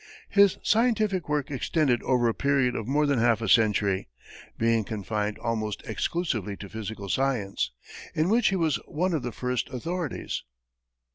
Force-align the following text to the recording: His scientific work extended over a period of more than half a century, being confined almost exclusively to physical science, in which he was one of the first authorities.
His 0.29 0.57
scientific 0.63 1.29
work 1.29 1.51
extended 1.51 2.01
over 2.01 2.27
a 2.27 2.33
period 2.33 2.75
of 2.75 2.87
more 2.87 3.05
than 3.05 3.19
half 3.19 3.39
a 3.39 3.47
century, 3.47 4.09
being 4.57 4.83
confined 4.83 5.37
almost 5.37 5.83
exclusively 5.85 6.57
to 6.57 6.69
physical 6.69 7.07
science, 7.07 7.69
in 8.15 8.27
which 8.27 8.47
he 8.47 8.55
was 8.55 8.77
one 8.87 9.13
of 9.13 9.21
the 9.21 9.31
first 9.31 9.69
authorities. 9.69 10.41